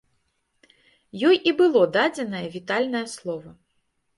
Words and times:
Ёй 1.29 1.37
і 1.51 1.53
было 1.61 1.83
дадзенае 1.99 2.45
вітальнае 2.57 3.05
слова. 3.15 3.49